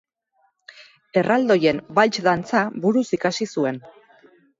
Erraldoien 1.21 1.81
balts 1.99 2.21
dantza 2.29 2.63
buruz 2.87 3.05
ikasi 3.19 3.49
zuen. 3.59 3.79